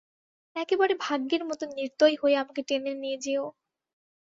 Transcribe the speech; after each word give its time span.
একেবারে 0.55 0.93
ভাগ্যের 1.01 1.43
মতো 1.45 1.63
নির্দয় 1.77 2.15
হয়ে 2.21 2.35
আমাকে 2.37 2.61
টেনে 2.67 2.93
নিয়ে 2.95 3.17
যেয়ো। 3.17 3.45